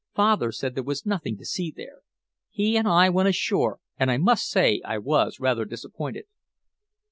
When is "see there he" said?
1.45-2.75